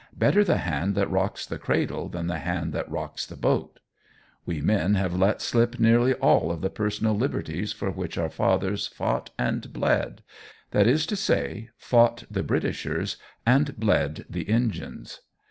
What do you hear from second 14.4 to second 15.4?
Injuns.